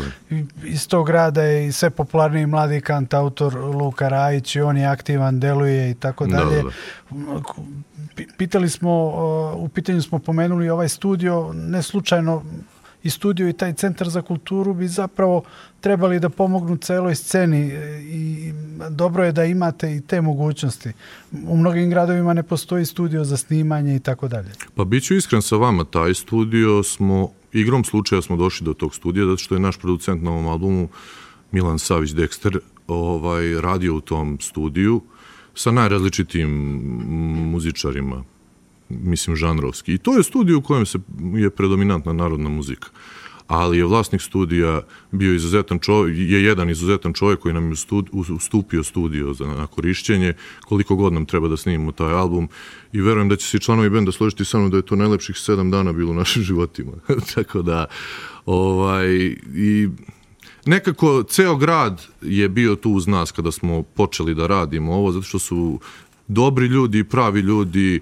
Iz 0.65 0.89
tog 0.89 1.07
grada 1.07 1.43
je 1.43 1.67
i 1.67 1.73
sve 1.73 1.91
popularniji 1.91 2.47
mladi 2.47 2.81
kantautor 2.81 3.57
Luka 3.57 4.09
Rajić 4.09 4.57
i 4.57 4.61
on 4.61 4.77
je 4.77 4.87
aktivan, 4.87 5.41
deluje 5.41 5.91
i 5.91 5.95
tako 5.95 6.27
da, 6.27 6.37
dalje. 6.37 6.63
Da, 6.63 6.63
da. 6.63 7.43
Pitali 8.37 8.71
smo, 8.71 8.93
u 9.57 9.69
pitanju 9.69 10.03
smo 10.03 10.19
pomenuli 10.19 10.71
ovaj 10.71 10.89
studio, 10.89 11.53
ne 11.53 11.83
slučajno 11.83 12.43
i 13.03 13.11
studio 13.11 13.49
i 13.49 13.53
taj 13.53 13.75
centar 13.75 14.09
za 14.09 14.23
kulturu 14.23 14.75
bi 14.75 14.89
zapravo 14.89 15.43
trebali 15.81 16.21
da 16.21 16.29
pomognu 16.29 16.77
celoj 16.77 17.15
sceni 17.15 17.73
i 18.03 18.53
dobro 18.91 19.25
je 19.25 19.33
da 19.33 19.45
imate 19.45 19.97
i 19.97 20.01
te 20.01 20.21
mogućnosti. 20.21 20.93
U 21.47 21.57
mnogim 21.57 21.91
gradovima 21.91 22.35
ne 22.35 22.43
postoji 22.43 22.85
studio 22.85 23.25
za 23.25 23.37
snimanje 23.37 23.97
i 23.97 24.01
tako 24.01 24.29
dalje. 24.29 24.51
Pa 24.75 24.85
bit 24.85 25.05
ću 25.05 25.15
iskren 25.15 25.43
sa 25.43 25.57
vama, 25.57 25.85
taj 25.85 26.15
studio 26.15 26.83
smo, 26.83 27.29
igrom 27.53 27.85
slučaja 27.85 28.23
smo 28.23 28.37
došli 28.37 28.65
do 28.65 28.75
tog 28.75 28.95
studija, 28.95 29.27
zato 29.27 29.37
što 29.37 29.55
je 29.55 29.61
naš 29.61 29.79
producent 29.79 30.23
na 30.23 30.31
ovom 30.31 30.47
albumu 30.47 30.89
Milan 31.53 31.79
Savić 31.79 32.11
Dexter 32.11 32.59
ovaj, 32.87 33.61
radio 33.61 33.95
u 33.95 34.01
tom 34.01 34.39
studiju 34.41 35.01
sa 35.55 35.71
najrazličitim 35.71 36.51
muzičarima, 37.51 38.25
mislim, 39.03 39.37
žanrovski. 39.37 39.95
I 39.95 39.99
to 39.99 40.17
je 40.17 40.23
studio 40.23 40.59
u 40.59 40.63
kojem 40.63 40.87
se 40.87 40.99
je 41.35 41.51
predominantna 41.51 42.13
narodna 42.13 42.49
muzika 42.49 42.89
ali 43.53 43.79
je 43.79 43.85
vlasnik 43.85 44.23
studija 44.23 44.81
bio 45.11 45.35
izuzetan 45.35 45.79
čovjek, 45.79 46.19
je 46.19 46.45
jedan 46.45 46.71
izuzetan 46.71 47.13
čovjek 47.13 47.41
koji 47.41 47.55
nam 47.55 47.71
je 47.71 47.77
ustupio 48.37 48.85
studio 48.85 49.35
za, 49.35 49.47
na 49.47 49.67
korišćenje, 49.67 50.35
koliko 50.65 50.97
god 50.97 51.13
nam 51.13 51.27
treba 51.27 51.49
da 51.49 51.57
snimimo 51.57 51.93
taj 51.93 52.13
album 52.13 52.49
i 52.93 53.01
verujem 53.01 53.29
da 53.29 53.37
će 53.37 53.47
se 53.47 53.59
članovi 53.59 53.91
benda 53.91 54.13
složiti 54.13 54.45
sa 54.45 54.59
mnom 54.59 54.71
da 54.71 54.77
je 54.77 54.87
to 54.87 54.97
najlepših 54.97 55.37
sedam 55.37 55.71
dana 55.71 55.93
bilo 55.93 56.11
u 56.11 56.15
našim 56.15 56.43
životima. 56.49 56.93
Tako 57.35 57.63
da, 57.63 57.87
ovaj, 58.47 59.09
i 59.55 59.89
nekako 60.67 61.23
ceo 61.23 61.57
grad 61.57 62.07
je 62.23 62.49
bio 62.49 62.77
tu 62.77 62.91
uz 62.91 63.07
nas 63.07 63.33
kada 63.33 63.53
smo 63.53 63.83
počeli 63.83 64.35
da 64.35 64.47
radimo 64.47 64.95
ovo, 64.95 65.13
zato 65.13 65.25
što 65.25 65.39
su 65.39 65.81
dobri 66.29 66.67
ljudi, 66.67 67.05
pravi 67.05 67.41
ljudi, 67.41 68.01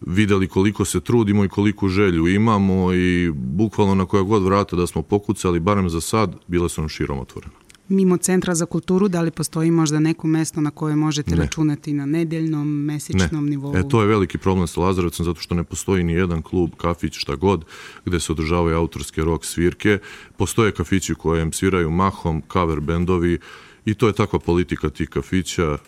videli 0.00 0.48
koliko 0.48 0.84
se 0.84 1.00
trudimo 1.00 1.44
i 1.44 1.48
koliko 1.48 1.88
želju 1.88 2.28
imamo 2.28 2.92
i 2.92 3.30
bukvalno 3.34 3.94
na 3.94 4.06
koja 4.06 4.22
god 4.22 4.42
vrata 4.42 4.76
da 4.76 4.86
smo 4.86 5.02
pokucali, 5.02 5.60
barem 5.60 5.90
za 5.90 6.00
sad, 6.00 6.36
bile 6.46 6.68
su 6.68 6.80
nam 6.80 6.88
širom 6.88 7.18
otvorene. 7.18 7.54
Mimo 7.88 8.16
Centra 8.16 8.54
za 8.54 8.66
kulturu, 8.66 9.08
da 9.08 9.20
li 9.20 9.30
postoji 9.30 9.70
možda 9.70 10.00
neko 10.00 10.26
mesto 10.26 10.60
na 10.60 10.70
koje 10.70 10.96
možete 10.96 11.30
ne. 11.30 11.36
računati 11.36 11.92
na 11.92 12.06
nedeljnom, 12.06 12.68
mesečnom 12.68 13.44
ne. 13.44 13.50
nivou? 13.50 13.76
E, 13.76 13.88
to 13.88 14.00
je 14.00 14.06
veliki 14.06 14.38
problem 14.38 14.66
sa 14.66 14.80
Lazarevcem, 14.80 15.24
zato 15.24 15.40
što 15.40 15.54
ne 15.54 15.64
postoji 15.64 16.04
ni 16.04 16.12
jedan 16.12 16.42
klub, 16.42 16.70
kafić, 16.76 17.14
šta 17.16 17.36
god, 17.36 17.64
gde 18.04 18.20
se 18.20 18.32
održavaju 18.32 18.76
autorske 18.76 19.22
rock 19.24 19.44
svirke. 19.44 19.98
Postoje 20.36 20.72
kafići 20.72 21.12
u 21.12 21.16
kojem 21.16 21.52
sviraju 21.52 21.90
mahom, 21.90 22.42
cover 22.52 22.80
bendovi 22.80 23.38
i 23.84 23.94
to 23.94 24.06
je 24.06 24.12
takva 24.12 24.38
politika 24.38 24.90
tih 24.90 25.08
kafića. 25.08 25.78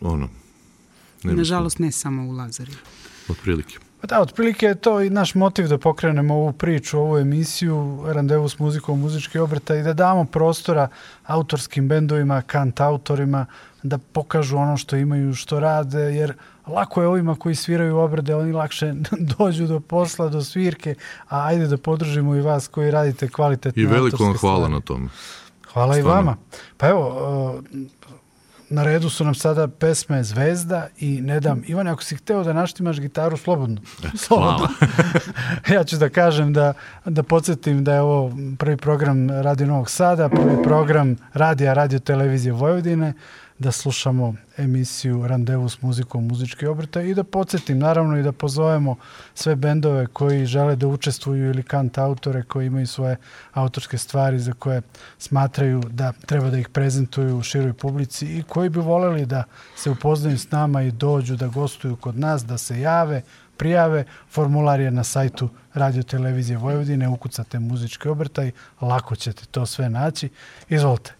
Ono, 0.00 0.28
Nažalost, 1.24 1.78
ne 1.78 1.92
samo 1.92 2.28
u 2.28 2.32
Lazarevu. 2.32 2.76
Otprilike. 3.28 3.78
Pa 4.00 4.06
da, 4.06 4.20
otprilike 4.20 4.66
je 4.66 4.74
to 4.74 5.00
i 5.00 5.10
naš 5.10 5.34
motiv 5.34 5.68
da 5.68 5.78
pokrenemo 5.78 6.34
ovu 6.34 6.52
priču, 6.52 6.98
ovu 6.98 7.18
emisiju, 7.18 8.04
randevu 8.06 8.48
s 8.48 8.58
muzikom, 8.58 9.00
muzički 9.00 9.38
obrta 9.38 9.76
i 9.76 9.82
da 9.82 9.92
damo 9.92 10.24
prostora 10.24 10.88
autorskim 11.26 11.88
bendovima, 11.88 12.42
kant 12.42 12.80
autorima, 12.80 13.46
da 13.82 13.98
pokažu 13.98 14.56
ono 14.56 14.76
što 14.76 14.96
imaju, 14.96 15.34
što 15.34 15.60
rade, 15.60 15.98
jer 15.98 16.32
lako 16.66 17.02
je 17.02 17.08
ovima 17.08 17.36
koji 17.36 17.54
sviraju 17.54 17.96
obrade, 17.96 18.34
oni 18.34 18.52
lakše 18.52 18.94
dođu 19.38 19.66
do 19.66 19.80
posla, 19.80 20.28
do 20.28 20.42
svirke, 20.42 20.94
a 21.28 21.46
ajde 21.46 21.66
da 21.66 21.76
podržimo 21.76 22.34
i 22.34 22.40
vas 22.40 22.68
koji 22.68 22.90
radite 22.90 23.28
kvalitetne 23.28 23.82
I 23.82 23.86
veliko 23.86 24.24
vam 24.24 24.36
hvala 24.36 24.56
stvari. 24.56 24.74
na 24.74 24.80
tome. 24.80 25.08
Hvala 25.72 25.94
Stvarno. 25.94 26.10
i 26.10 26.14
vama. 26.14 26.36
Pa 26.76 26.88
evo, 26.88 27.62
na 28.70 28.84
redu 28.84 29.10
su 29.10 29.24
nam 29.24 29.34
sada 29.34 29.68
pesme 29.68 30.22
Zvezda 30.22 30.88
i 30.98 31.20
Ne 31.20 31.40
dam. 31.40 31.62
Ivane, 31.66 31.90
ako 31.90 32.02
si 32.02 32.16
hteo 32.16 32.44
da 32.44 32.52
naštimaš 32.52 33.00
gitaru, 33.00 33.36
slobodno. 33.36 33.80
slobodno. 34.26 34.68
ja 35.74 35.84
ću 35.84 35.96
da 35.96 36.08
kažem 36.08 36.52
da, 36.52 36.72
da 37.04 37.22
podsjetim 37.22 37.84
da 37.84 37.94
je 37.94 38.00
ovo 38.00 38.32
prvi 38.58 38.76
program 38.76 39.30
Radio 39.30 39.66
Novog 39.66 39.90
Sada, 39.90 40.28
prvi 40.28 40.62
program 40.62 41.16
radija 41.32 41.72
Radio 41.72 41.98
Televizije 41.98 42.52
Vojvodine 42.52 43.12
da 43.58 43.72
slušamo 43.72 44.34
emisiju 44.56 45.26
Randevu 45.26 45.68
s 45.68 45.82
muzikom 45.82 46.26
muzički 46.26 46.66
obrta 46.66 47.02
i 47.02 47.14
da 47.14 47.24
podsjetim 47.24 47.78
naravno 47.78 48.18
i 48.18 48.22
da 48.22 48.32
pozovemo 48.32 48.96
sve 49.34 49.56
bendove 49.56 50.06
koji 50.06 50.46
žele 50.46 50.76
da 50.76 50.86
učestvuju 50.86 51.50
ili 51.50 51.62
kant 51.62 51.98
autore 51.98 52.42
koji 52.42 52.66
imaju 52.66 52.86
svoje 52.86 53.16
autorske 53.52 53.98
stvari 53.98 54.38
za 54.38 54.52
koje 54.52 54.82
smatraju 55.18 55.82
da 55.90 56.12
treba 56.12 56.50
da 56.50 56.58
ih 56.58 56.68
prezentuju 56.68 57.38
u 57.38 57.42
široj 57.42 57.72
publici 57.72 58.26
i 58.38 58.42
koji 58.42 58.68
bi 58.68 58.80
voleli 58.80 59.26
da 59.26 59.44
se 59.76 59.90
upoznaju 59.90 60.38
s 60.38 60.50
nama 60.50 60.82
i 60.82 60.90
dođu 60.90 61.36
da 61.36 61.46
gostuju 61.46 61.96
kod 61.96 62.18
nas, 62.18 62.44
da 62.44 62.58
se 62.58 62.80
jave, 62.80 63.22
prijave. 63.56 64.04
Formular 64.30 64.80
je 64.80 64.90
na 64.90 65.04
sajtu 65.04 65.48
Radio 65.74 66.02
Televizije 66.02 66.58
Vojvodine, 66.58 67.08
ukucate 67.08 67.58
muzički 67.58 68.08
obrtaj, 68.08 68.50
lako 68.80 69.16
ćete 69.16 69.46
to 69.46 69.66
sve 69.66 69.88
naći. 69.90 70.28
Izvolite. 70.68 71.17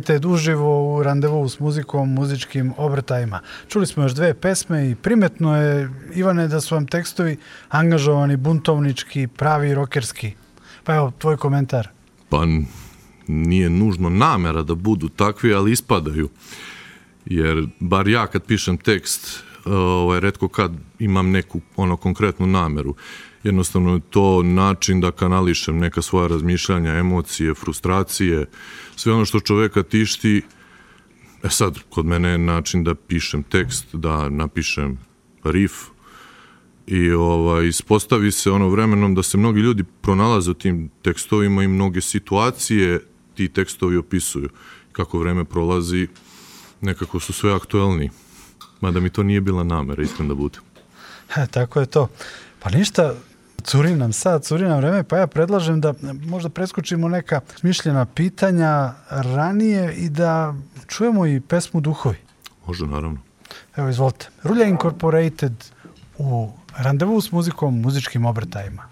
Incorporated 0.00 0.24
uživo 0.24 0.96
u 0.96 1.02
randevu 1.02 1.48
s 1.48 1.58
muzikom, 1.58 2.12
muzičkim 2.12 2.72
obrtajima. 2.76 3.40
Čuli 3.68 3.86
smo 3.86 4.02
još 4.02 4.12
dve 4.12 4.34
pesme 4.34 4.90
i 4.90 4.94
primetno 4.94 5.56
je, 5.56 5.90
Ivane, 6.14 6.48
da 6.48 6.60
su 6.60 6.74
vam 6.74 6.86
tekstovi 6.86 7.36
angažovani, 7.68 8.36
buntovnički, 8.36 9.26
pravi, 9.26 9.74
rokerski. 9.74 10.32
Pa 10.84 10.94
evo, 10.94 11.12
tvoj 11.18 11.36
komentar. 11.36 11.88
Pa 12.28 12.44
nije 13.26 13.70
nužno 13.70 14.08
namera 14.08 14.62
da 14.62 14.74
budu 14.74 15.08
takvi, 15.08 15.54
ali 15.54 15.72
ispadaju. 15.72 16.28
Jer 17.26 17.66
bar 17.80 18.08
ja 18.08 18.26
kad 18.26 18.44
pišem 18.44 18.78
tekst, 18.78 19.44
ovaj, 19.64 20.20
redko 20.20 20.48
kad 20.48 20.72
imam 20.98 21.30
neku 21.30 21.60
ono 21.76 21.96
konkretnu 21.96 22.46
nameru. 22.46 22.94
Jednostavno 23.42 23.94
je 23.94 24.00
to 24.10 24.42
način 24.42 25.00
da 25.00 25.10
kanališem 25.10 25.78
neka 25.78 26.02
svoja 26.02 26.28
razmišljanja, 26.28 26.92
emocije, 26.92 27.54
frustracije, 27.54 28.46
sve 28.96 29.12
ono 29.12 29.24
što 29.24 29.40
čoveka 29.40 29.82
tišti. 29.82 30.42
E 31.42 31.48
sad, 31.48 31.78
kod 31.90 32.06
mene 32.06 32.28
je 32.28 32.38
način 32.38 32.84
da 32.84 32.94
pišem 32.94 33.42
tekst, 33.42 33.86
da 33.92 34.28
napišem 34.28 34.98
riff, 35.44 35.74
i 36.90 37.10
ovaj, 37.10 37.66
ispostavi 37.66 38.30
se 38.30 38.50
ono 38.50 38.68
vremenom 38.68 39.14
da 39.14 39.22
se 39.22 39.38
mnogi 39.38 39.60
ljudi 39.60 39.84
pronalaze 40.00 40.50
u 40.50 40.54
tim 40.54 40.90
tekstovima 41.02 41.62
i 41.62 41.68
mnoge 41.68 42.00
situacije 42.00 43.00
ti 43.34 43.48
tekstovi 43.48 43.96
opisuju. 43.96 44.48
Kako 44.92 45.18
vreme 45.18 45.44
prolazi, 45.44 46.08
nekako 46.80 47.20
su 47.20 47.32
sve 47.32 47.52
aktuelni. 47.52 48.10
Mada 48.80 49.00
mi 49.00 49.10
to 49.10 49.22
nije 49.22 49.40
bila 49.40 49.64
namera, 49.64 50.02
iskren 50.02 50.28
da 50.28 50.34
bude. 50.34 50.58
E, 51.36 51.46
tako 51.46 51.80
je 51.80 51.86
to. 51.86 52.08
Pa 52.60 52.70
ništa, 52.70 53.14
curi 53.62 53.94
nam 53.96 54.12
sad, 54.12 54.44
curi 54.44 54.68
nam 54.68 54.78
vreme, 54.78 55.02
pa 55.04 55.18
ja 55.18 55.26
predlažem 55.26 55.80
da 55.80 55.94
možda 56.26 56.48
preskočimo 56.48 57.08
neka 57.08 57.40
smišljena 57.56 58.04
pitanja 58.04 58.92
ranije 59.10 59.94
i 59.94 60.08
da 60.08 60.54
čujemo 60.86 61.26
i 61.26 61.40
pesmu 61.40 61.80
Duhovi. 61.80 62.18
Može, 62.66 62.86
naravno. 62.86 63.18
Evo, 63.76 63.88
izvolite. 63.88 64.28
Rulja 64.42 64.64
Incorporated 64.66 65.52
u 66.18 66.52
randevu 66.76 67.20
s 67.20 67.32
muzikom, 67.32 67.80
muzičkim 67.80 68.26
obrtajima. 68.26 68.89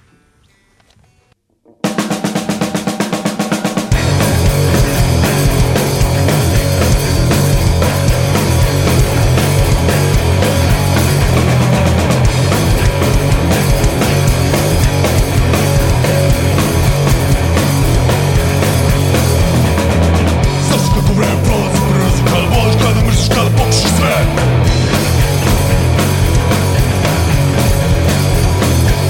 sve 23.99 24.17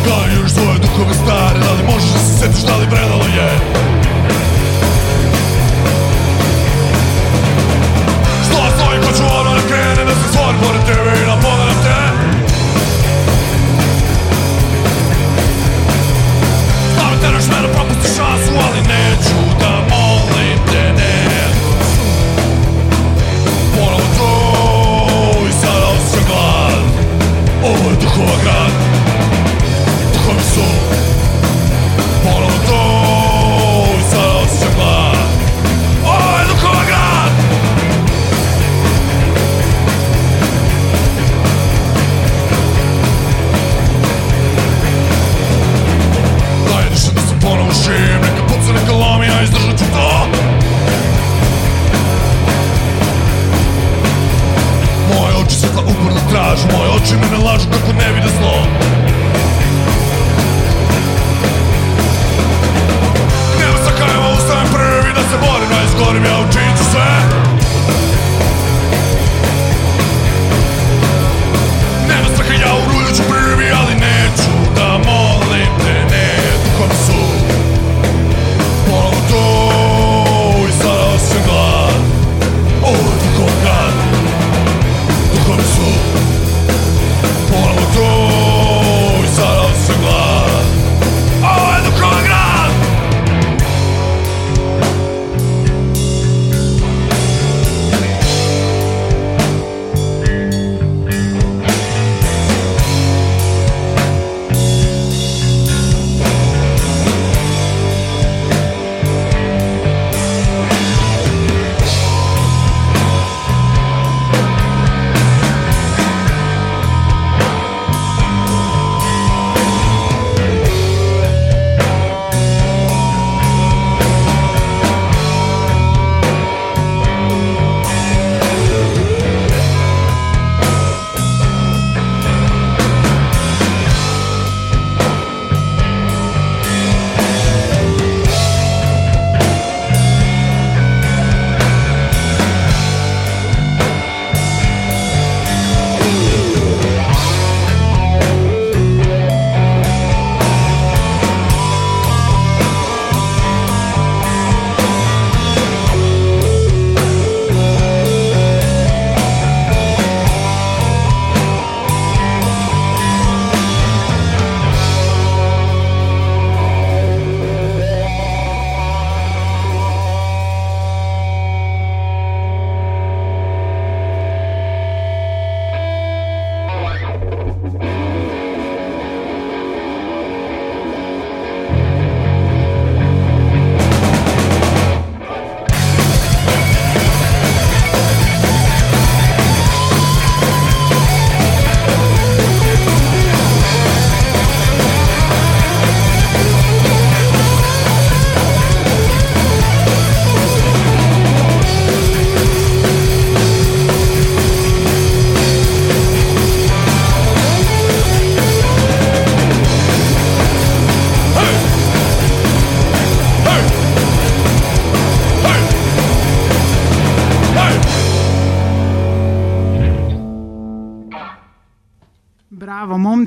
Daj 0.05 0.35
još 0.41 0.51
svoje 0.53 0.79
duhove 0.79 1.15
stare 1.15 1.59
Da 1.61 1.73
li 1.73 1.83
možeš 1.93 2.11
da 2.11 2.19
se 2.19 2.39
setiš 2.39 2.63
da 2.63 2.77
li 2.77 2.87
predalo 2.91 3.25
je 3.37 3.51
Što 8.47 8.59
stojim 8.77 9.03
pa 9.07 9.13
ću 9.17 9.23
ono 9.41 9.51
da 9.55 9.61
krene 9.69 10.05
Da 10.05 10.15
se 10.15 10.29
stvorim 10.29 10.61
pored 10.61 10.83
tebe 10.87 11.23
i 11.23 11.27
da 11.27 11.37
povedam 11.43 11.79
te 11.85 11.99
Stavim 16.95 17.19
te 17.21 17.33
na 17.33 17.41
šmeru, 17.41 17.69
propustiš 17.75 18.19
Koran 28.19 28.88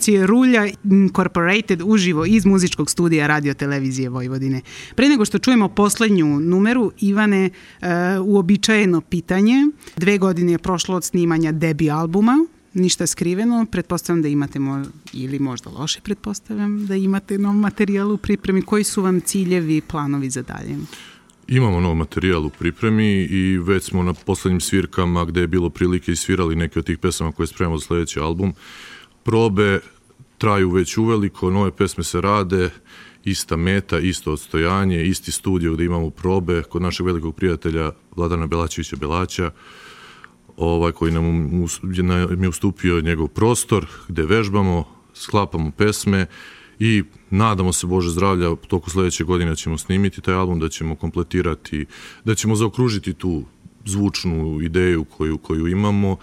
Momci, 0.01 0.25
Rulja 0.25 0.67
Incorporated 0.83 1.81
uživo 1.85 2.25
iz 2.25 2.45
muzičkog 2.45 2.89
studija 2.89 3.27
Radio 3.27 3.53
Televizije 3.53 4.09
Vojvodine. 4.09 4.61
Pre 4.95 5.09
nego 5.09 5.25
što 5.25 5.39
čujemo 5.39 5.67
poslednju 5.67 6.39
numeru, 6.39 6.91
Ivane, 6.99 7.49
uh, 7.81 7.87
uobičajeno 8.25 9.01
pitanje. 9.01 9.67
Dve 9.97 10.17
godine 10.17 10.51
je 10.51 10.57
prošlo 10.57 10.95
od 10.95 11.03
snimanja 11.03 11.51
debi 11.51 11.91
albuma, 11.91 12.45
ništa 12.73 13.07
skriveno, 13.07 13.65
pretpostavljam 13.71 14.21
da 14.21 14.27
imate 14.27 14.59
mo 14.59 14.85
ili 15.13 15.39
možda 15.39 15.69
loše 15.69 15.99
pretpostavljam 16.01 16.85
da 16.85 16.95
imate 16.95 17.37
nov 17.37 17.53
materijal 17.53 18.11
u 18.11 18.17
pripremi. 18.17 18.61
Koji 18.61 18.83
su 18.83 19.01
vam 19.01 19.21
ciljevi 19.21 19.77
i 19.77 19.81
planovi 19.81 20.29
za 20.29 20.41
dalje? 20.41 20.77
Imamo 21.47 21.79
nov 21.79 21.95
materijal 21.95 22.45
u 22.45 22.49
pripremi 22.49 23.23
i 23.23 23.57
već 23.57 23.83
smo 23.83 24.03
na 24.03 24.13
poslednjim 24.13 24.61
svirkama 24.61 25.25
gde 25.25 25.41
je 25.41 25.47
bilo 25.47 25.69
prilike 25.69 26.11
i 26.11 26.15
svirali 26.15 26.55
neke 26.55 26.79
od 26.79 26.85
tih 26.85 26.97
pesama 26.97 27.31
koje 27.31 27.47
spremamo 27.47 27.77
za 27.77 27.85
sledeći 27.85 28.19
album. 28.19 28.53
Probe 29.23 29.79
traju 30.37 30.71
već 30.71 30.97
uveliko, 30.97 31.49
nove 31.49 31.71
pesme 31.71 32.03
se 32.03 32.21
rade, 32.21 32.69
ista 33.23 33.55
meta, 33.55 33.99
isto 33.99 34.31
odstojanje, 34.31 35.03
isti 35.03 35.31
studio 35.31 35.73
gde 35.73 35.85
imamo 35.85 36.09
probe. 36.09 36.63
Kod 36.63 36.81
našeg 36.81 37.05
velikog 37.05 37.35
prijatelja 37.35 37.91
Vladana 38.15 38.47
Belačevića 38.47 38.95
Belaća, 38.95 39.51
ovaj, 40.57 40.91
koji 40.91 41.11
nam 41.11 42.43
je 42.43 42.49
ustupio 42.49 43.01
njegov 43.01 43.27
prostor 43.27 43.85
gde 44.07 44.25
vežbamo, 44.25 44.85
sklapamo 45.13 45.71
pesme 45.71 46.25
i 46.79 47.03
nadamo 47.29 47.73
se 47.73 47.87
Bože 47.87 48.09
zdravlja 48.09 48.55
toku 48.67 48.89
sledeće 48.89 49.23
godine 49.23 49.55
ćemo 49.55 49.77
snimiti 49.77 50.21
taj 50.21 50.33
album, 50.33 50.59
da 50.59 50.69
ćemo 50.69 50.95
kompletirati, 50.95 51.85
da 52.25 52.35
ćemo 52.35 52.55
zaokružiti 52.55 53.13
tu 53.13 53.43
zvučnu 53.85 54.61
ideju 54.61 55.03
koju, 55.03 55.37
koju 55.37 55.67
imamo 55.67 56.17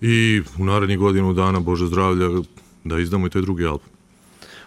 i 0.00 0.42
u 0.58 0.64
narednih 0.64 0.98
godinu 0.98 1.32
dana 1.32 1.60
Bože 1.60 1.86
zdravlja 1.86 2.26
da 2.84 2.98
izdamo 2.98 3.26
i 3.26 3.30
taj 3.30 3.42
drugi 3.42 3.66
album. 3.66 3.88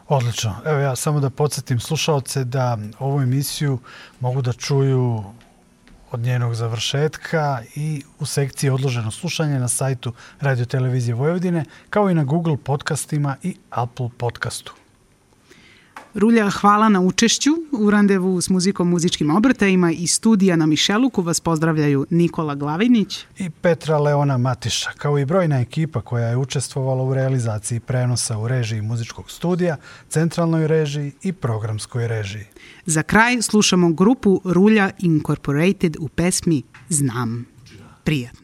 Odlično. 0.08 0.56
Evo 0.66 0.80
ja 0.80 0.96
samo 0.96 1.20
da 1.20 1.30
podsjetim 1.30 1.80
slušalce 1.80 2.44
da 2.44 2.78
ovu 3.00 3.22
emisiju 3.22 3.80
mogu 4.20 4.42
da 4.42 4.54
čuju 4.54 5.24
od 6.12 6.20
njenog 6.20 6.56
završetka 6.56 7.62
i 7.76 8.04
u 8.20 8.26
sekciji 8.26 8.70
odloženo 8.70 9.12
slušanje 9.12 9.60
na 9.60 9.68
sajtu 9.68 10.14
Radio 10.40 10.66
Televizije 10.66 11.16
Vojvodine, 11.16 11.66
kao 11.90 12.10
i 12.10 12.14
na 12.14 12.24
Google 12.24 12.58
podcastima 12.58 13.36
i 13.44 13.56
Apple 13.70 14.10
podcastu. 14.18 14.81
Rulja, 16.14 16.50
hvala 16.50 16.90
na 16.90 17.02
učešću 17.02 17.50
u 17.72 17.92
randevu 17.92 18.42
s 18.42 18.50
muzikom 18.50 18.90
muzičkim 18.90 19.30
obrtajima 19.30 19.92
i 19.92 20.08
studija 20.08 20.56
na 20.56 20.66
Mišeluku 20.66 21.22
vas 21.22 21.40
pozdravljaju 21.40 22.06
Nikola 22.10 22.56
Glavinić 22.56 23.26
i 23.38 23.50
Petra 23.50 24.00
Leona 24.00 24.38
Matiša, 24.38 24.92
kao 24.98 25.20
i 25.20 25.26
brojna 25.26 25.60
ekipa 25.60 26.02
koja 26.02 26.28
je 26.28 26.38
učestvovala 26.38 27.04
u 27.04 27.14
realizaciji 27.14 27.80
prenosa 27.80 28.38
u 28.38 28.48
režiji 28.48 28.82
muzičkog 28.82 29.32
studija, 29.32 29.78
centralnoj 30.10 30.68
režiji 30.68 31.12
i 31.22 31.34
programskoj 31.34 32.08
režiji. 32.08 32.46
Za 32.86 33.04
kraj 33.04 33.42
slušamo 33.42 33.94
grupu 33.94 34.42
Rulja 34.44 34.90
Incorporated 35.00 35.98
u 36.00 36.08
pesmi 36.08 36.64
Znam. 36.90 37.46
Prijatno. 38.04 38.41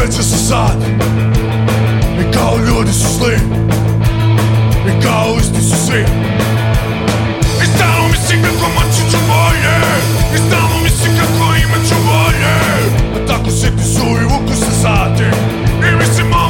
Sreće 0.00 0.22
su 0.22 0.46
sad. 0.48 0.76
I 2.20 2.32
kao 2.32 2.58
ljudi 2.68 2.92
su 2.92 3.06
sli 3.18 3.36
I 4.88 5.02
kao 5.02 5.36
isti 5.40 5.62
su 5.62 5.86
svi. 5.86 6.04
I 7.62 7.66
stalno 7.74 8.08
mislim 8.08 8.42
kako 8.42 8.70
moći 8.74 9.02
ću 9.10 9.18
bolje. 9.28 9.76
I 10.34 10.38
stalno 10.46 10.76
mislim 10.82 11.12
kako 11.18 11.54
imat 11.54 11.88
ću 11.88 11.94
bolje. 12.10 12.54
A 13.14 13.26
tako 13.26 13.50
svi 13.50 13.70
ti 13.76 13.84
su 13.84 14.06
i 14.22 14.24
vuku 14.24 14.54
se 14.54 14.82
sati 14.82 15.24
I 15.88 15.96
mislim 15.96 16.32
ovo 16.32 16.49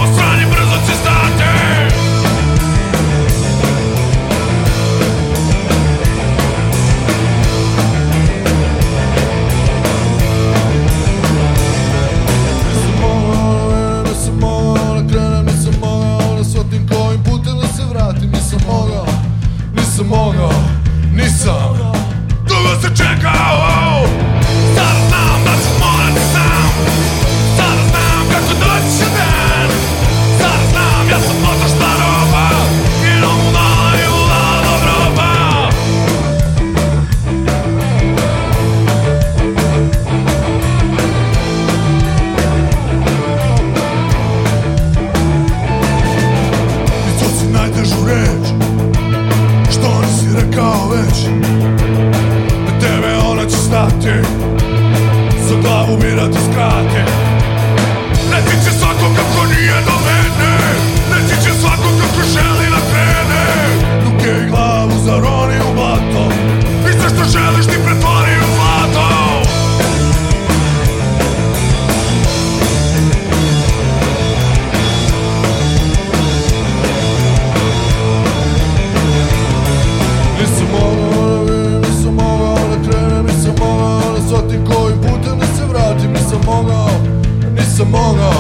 it's 87.56 87.74
a 87.74 87.84
samego, 87.84 88.32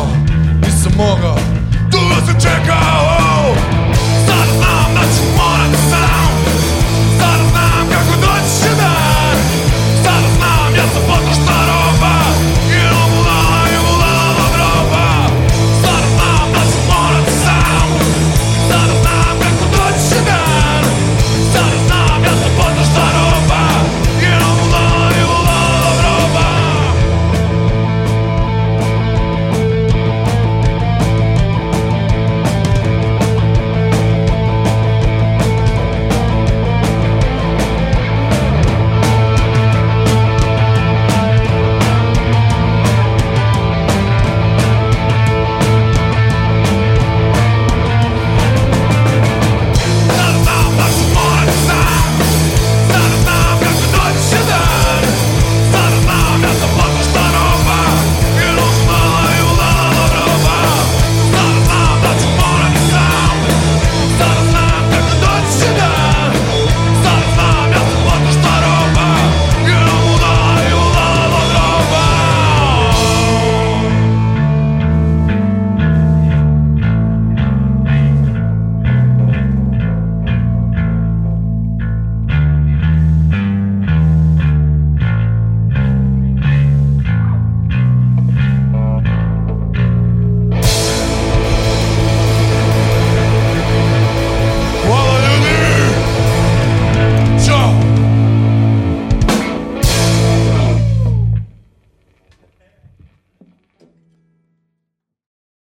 do 0.60 0.70
samego 0.70 1.34
Tu 1.90 1.98
jest 1.98 2.36
ucieka, 2.36 2.80
oh! 2.80 3.54
Zaraz 4.26 4.56
mam 4.60 4.94
na 4.94 5.00
ciu 5.00 5.24
morę, 5.36 5.68